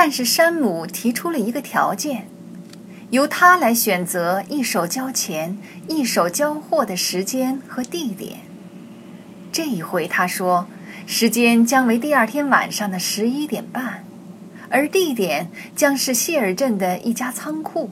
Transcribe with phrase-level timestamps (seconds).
[0.00, 2.28] 但是山姆提出了一个条件，
[3.10, 8.42] 由他来选择一手交钱、一手交货的时间和地点。
[9.50, 10.68] 这一回他说，
[11.04, 14.04] 时间将为第二天晚上的十一点半，
[14.68, 17.90] 而地点将是谢尔镇的一家仓库。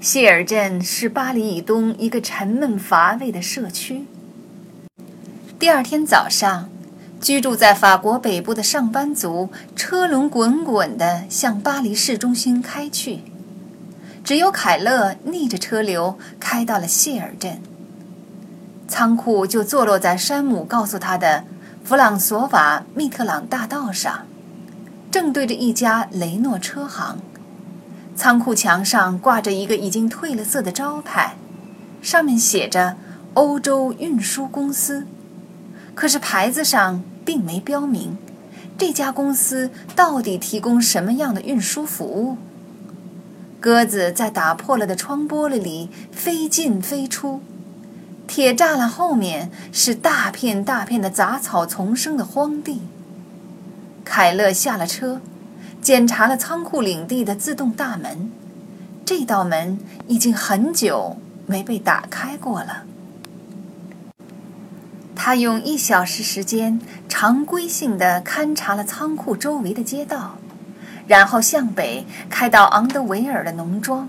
[0.00, 4.04] 谢尔镇是巴黎以东一个沉闷乏味的社区。
[5.58, 6.69] 第二天早上。
[7.20, 13.20] 居住在法国北部的上班族车轮滚滚地向巴黎市中心开去，
[14.24, 17.60] 只有凯勒逆着车流开到了谢尔镇。
[18.88, 21.44] 仓库就坐落在山姆告诉他的
[21.84, 24.26] 弗朗索瓦密特朗大道上，
[25.10, 27.18] 正对着一家雷诺车行。
[28.16, 31.36] 仓库墙上挂着一个已经褪了色的招牌，
[32.00, 32.96] 上面写着
[33.34, 35.06] “欧洲运输公司”，
[35.94, 37.02] 可是牌子上。
[37.24, 38.16] 并没标明
[38.78, 42.38] 这家公司到底提供什么样的运输服务。
[43.60, 47.42] 鸽子在打破了的窗玻璃里飞进飞出，
[48.26, 52.80] 铁栅栏后面是大片大片的杂草丛生的荒地。
[54.02, 55.20] 凯勒下了车，
[55.82, 58.32] 检查了仓库领地的自动大门，
[59.04, 62.84] 这道门已经很久没被打开过了。
[65.22, 70.38] 他用一小时时间常规性的勘察了仓库周围的街道，
[71.06, 74.08] 然后向北开到昂德维尔的农庄。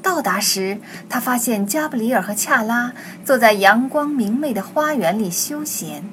[0.00, 2.92] 到达时，他发现加布里尔和恰拉
[3.24, 6.04] 坐在阳光明媚的花园里休闲。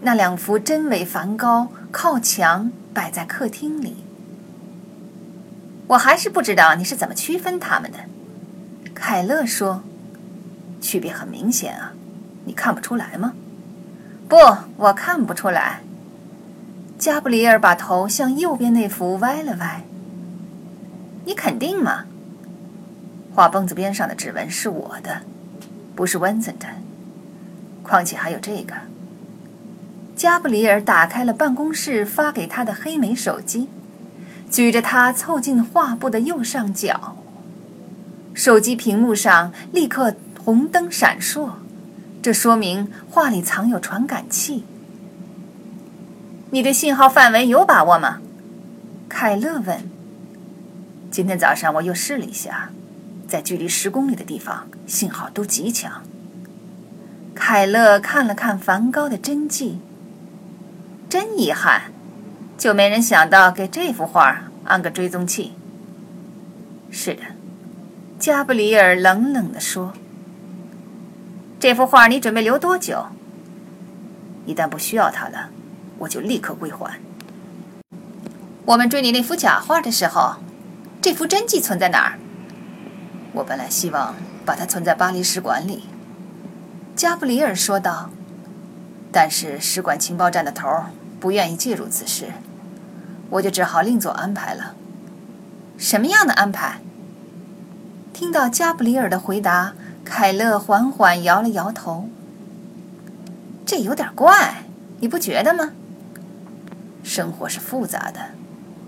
[0.00, 3.98] 那两幅真伪梵高靠墙摆在客厅里。
[5.88, 7.98] 我还是不知道你是怎么区分他们的，
[8.94, 9.82] 凯勒说。
[10.80, 11.92] 区别很明显啊。
[12.44, 13.34] 你看不出来吗？
[14.28, 14.36] 不，
[14.76, 15.80] 我看不出来。
[16.98, 19.82] 加布里尔把头向右边那幅歪了歪。
[21.24, 22.04] 你肯定吗？
[23.34, 25.22] 画蹦子边上的指纹是我的，
[25.94, 26.66] 不是温森的。
[27.82, 28.74] 况且还有这个。
[30.14, 33.68] 加布里尔打开了办公室发给他的黑莓手机，
[34.50, 37.16] 举着它凑近画布的右上角。
[38.34, 40.14] 手机屏幕上立刻
[40.44, 41.50] 红灯闪烁。
[42.22, 44.64] 这说明画里藏有传感器。
[46.52, 48.20] 你对信号范围有把握吗？
[49.08, 49.90] 凯勒问。
[51.10, 52.70] 今天早上我又试了一下，
[53.26, 56.04] 在距离十公里的地方信号都极强。
[57.34, 59.80] 凯勒看了看梵高的真迹，
[61.08, 61.90] 真遗憾，
[62.56, 65.54] 就没人想到给这幅画安个追踪器。
[66.88, 67.22] 是的，
[68.20, 69.92] 加布里尔冷冷地说。
[71.62, 73.06] 这幅画你准备留多久？
[74.46, 75.50] 一旦不需要它了，
[75.98, 76.98] 我就立刻归还。
[78.64, 80.38] 我们追你那幅假画的时候，
[81.00, 82.18] 这幅真迹存在哪儿？
[83.34, 85.84] 我本来希望把它存在巴黎使馆里，
[86.96, 88.10] 加布里尔说道。
[89.12, 90.68] 但是使馆情报站的头
[91.20, 92.32] 不愿意介入此事，
[93.30, 94.74] 我就只好另做安排了。
[95.78, 96.80] 什么样的安排？
[98.12, 99.74] 听到加布里尔的回答。
[100.04, 102.08] 凯勒缓缓摇了摇头。
[103.64, 104.64] 这有点怪，
[105.00, 105.70] 你不觉得吗？
[107.02, 108.20] 生活是复杂的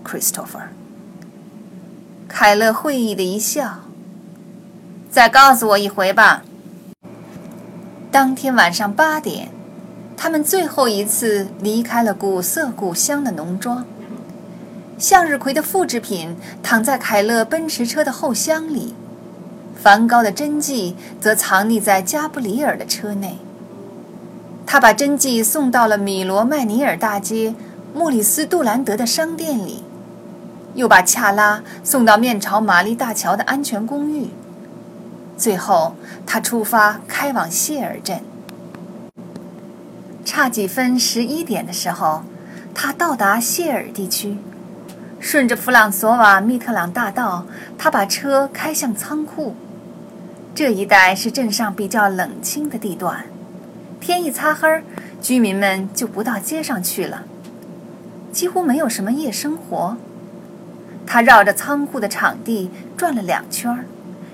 [0.03, 0.67] ，Christopher。
[2.27, 3.81] 凯勒会意的一笑。
[5.09, 6.43] 再告诉我一回吧。
[8.11, 9.49] 当天晚上八点，
[10.17, 13.85] 他们最后一次离开了古色古香的农庄。
[14.97, 18.93] 向日葵的复制品躺在凯勒奔驰车的后厢里。
[19.85, 23.37] 梵高的真迹则藏匿在加布里尔的车内。
[24.65, 27.53] 他把真迹送到了米罗麦尼尔大街
[27.93, 29.83] 莫里斯杜兰德的商店里，
[30.73, 34.31] 又把恰拉送到面朝玛丽大桥的安全公寓。
[35.37, 35.93] 最后，
[36.25, 38.21] 他出发开往谢尔镇。
[40.25, 42.23] 差几分十一点的时候，
[42.73, 44.39] 他到达谢尔地区，
[45.19, 47.45] 顺着弗朗索瓦密特朗大道，
[47.77, 49.55] 他把车开向仓库。
[50.55, 53.25] 这一带是镇上比较冷清的地段，
[53.99, 54.81] 天一擦黑，
[55.21, 57.23] 居民们就不到街上去了，
[58.31, 59.97] 几乎没有什么夜生活。
[61.05, 63.85] 他绕着仓库的场地转了两圈，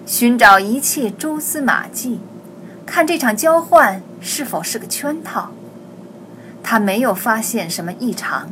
[0.06, 2.20] 寻找一切蛛丝马迹，
[2.86, 5.50] 看这场交换是否是个圈套。
[6.62, 8.48] 他没有发现什么异常，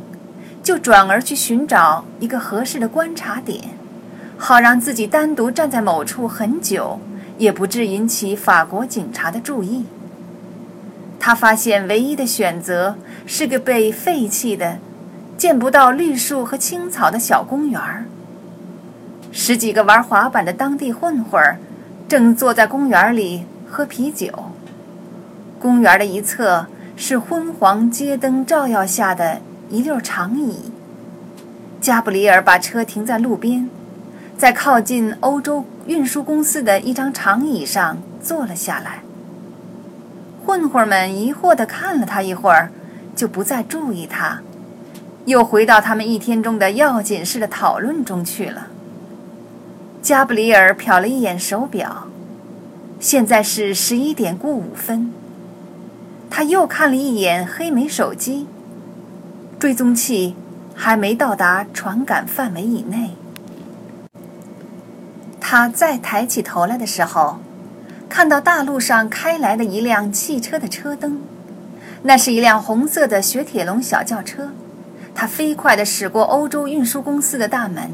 [0.60, 3.76] 就转而去寻找一个合适的观察点，
[4.36, 6.98] 好让自己单独站在某处很久。
[7.40, 9.86] 也不致引起法国警察的注意。
[11.18, 14.76] 他发现唯一的选择是个被废弃的、
[15.38, 18.04] 见不到绿树和青草的小公园儿。
[19.32, 21.58] 十几个玩滑板的当地混混儿
[22.06, 24.30] 正坐在公园里喝啤酒。
[25.58, 29.40] 公园的一侧是昏黄街灯照耀下的
[29.70, 30.70] 一溜长椅。
[31.80, 33.70] 加布里尔把车停在路边，
[34.40, 39.02] 在靠近欧洲运输公司的一张长椅上坐了下来。
[40.46, 42.72] 混混们疑惑地看了他一会儿，
[43.14, 44.40] 就不再注意他，
[45.26, 48.68] 又回到他们一天中的要紧事的讨论中去了。
[50.00, 52.06] 加布里尔瞟了一眼手表，
[52.98, 55.12] 现在是十一点过五分。
[56.30, 58.46] 他又看了一眼黑莓手机，
[59.58, 60.34] 追踪器
[60.74, 63.10] 还没到达传感范围以内。
[65.52, 67.40] 他再抬起头来的时候，
[68.08, 71.22] 看到大路上开来的一辆汽车的车灯，
[72.04, 74.50] 那是一辆红色的雪铁龙小轿车。
[75.12, 77.90] 它飞快地驶过欧洲运输公司的大门，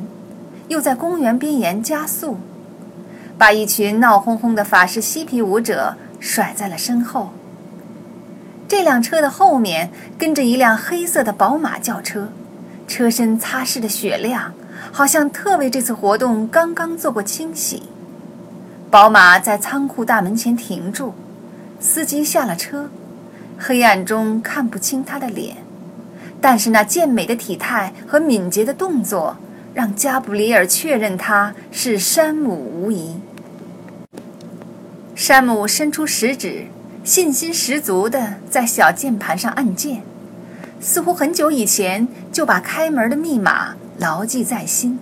[0.69, 2.37] 又在公园边沿加速，
[3.39, 7.31] 把一群闹哄哄的法式嬉皮舞者甩在了身后。
[8.69, 12.29] 这辆车的后面跟着一辆黑色的宝马轿车，
[12.87, 14.53] 车身擦拭的雪亮，
[14.93, 17.83] 好像特为这次活动刚刚做过清洗。
[18.91, 21.15] 宝马在仓库大门前停住，
[21.81, 22.91] 司机下了车，
[23.59, 25.57] 黑暗中看不清他的脸，
[26.41, 29.37] 但是那健美的体态和敏捷的动作
[29.75, 33.17] 让加布里尔确认他是山姆无疑。
[35.15, 36.67] 山姆伸出食指。
[37.05, 40.03] 信心十足地在小键盘上按键，
[40.81, 44.99] 似乎很久以前就把开门的密码牢记在心。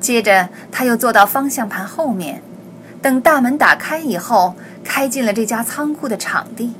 [0.00, 2.42] 接着，他又坐到方向盘后面，
[3.00, 6.74] 等大门打开以后，开进了这家仓库的场地。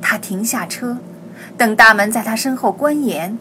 [0.00, 0.98] 他停下车，
[1.56, 3.38] 等大门在他身后关严，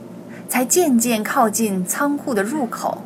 [0.49, 3.03] 才渐渐靠近仓库的入口。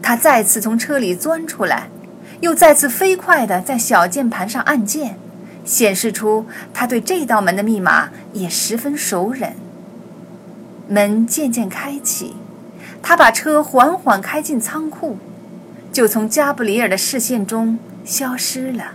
[0.00, 1.88] 他再次从车里钻出来，
[2.40, 5.18] 又再次飞快地在小键盘上按键。
[5.64, 9.52] 显示出他对这道门的密码也十分熟稔。
[10.88, 12.34] 门渐渐开启，
[13.02, 15.18] 他把车缓缓开进仓库，
[15.92, 18.92] 就从加布里尔的视线中消失了。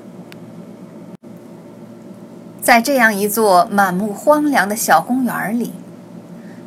[2.61, 5.73] 在这样一座满目荒凉的小公园里，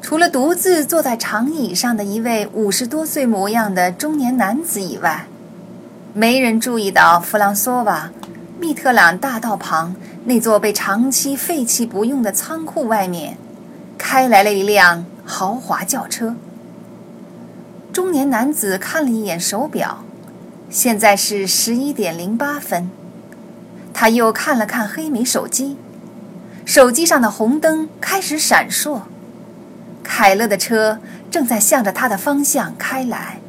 [0.01, 5.27] 除了独自坐在长椅上的一位五十多岁模样的中年男子以外，
[6.15, 8.11] 没人注意到弗朗索瓦。
[8.59, 9.95] 密特朗大道旁
[10.25, 13.39] 那座被长期废弃不用的仓库外面，
[13.97, 16.35] 开来了一辆豪华轿车。
[18.01, 20.03] 中年男子看了一眼手表，
[20.71, 22.89] 现在是十一点零八分。
[23.93, 25.77] 他又看了看黑莓手机，
[26.65, 29.03] 手机上的红灯开始闪烁。
[30.03, 30.99] 凯勒的车
[31.31, 33.40] 正在向着他的方向开来。